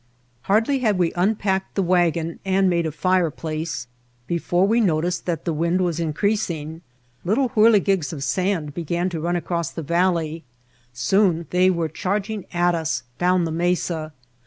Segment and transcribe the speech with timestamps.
[0.49, 3.85] Hardly had we unpacked the wagon and made a fireplace
[4.25, 6.81] before we noticed that the wind was increasing.
[7.23, 10.43] Little whirligigs of sand began to run across the valley.
[10.91, 14.11] Soon they were charging at us down the mesa.